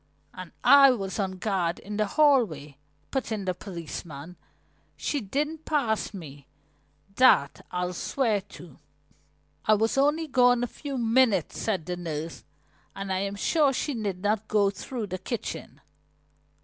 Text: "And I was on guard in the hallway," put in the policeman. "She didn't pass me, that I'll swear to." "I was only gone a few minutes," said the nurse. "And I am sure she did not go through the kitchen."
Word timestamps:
"And 0.33 0.51
I 0.63 0.89
was 0.89 1.19
on 1.19 1.33
guard 1.33 1.77
in 1.77 1.97
the 1.97 2.07
hallway," 2.07 2.77
put 3.11 3.31
in 3.31 3.45
the 3.45 3.53
policeman. 3.53 4.35
"She 4.97 5.21
didn't 5.21 5.63
pass 5.63 6.11
me, 6.11 6.47
that 7.17 7.63
I'll 7.69 7.93
swear 7.93 8.41
to." 8.41 8.79
"I 9.65 9.75
was 9.75 9.99
only 9.99 10.25
gone 10.27 10.63
a 10.63 10.67
few 10.67 10.97
minutes," 10.97 11.59
said 11.59 11.85
the 11.85 11.97
nurse. 11.97 12.43
"And 12.95 13.13
I 13.13 13.19
am 13.19 13.35
sure 13.35 13.73
she 13.73 13.93
did 13.93 14.23
not 14.23 14.47
go 14.47 14.71
through 14.71 15.05
the 15.05 15.19
kitchen." 15.19 15.81